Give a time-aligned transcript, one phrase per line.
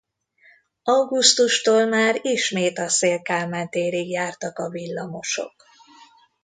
[0.83, 5.53] Augusztustól már ismét a Széll Kálmán térig jártak a villamosok.